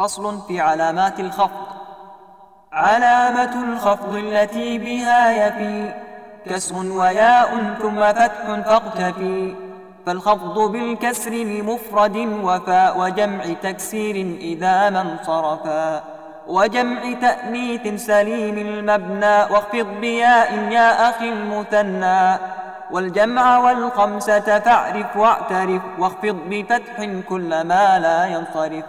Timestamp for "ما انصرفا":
14.90-16.02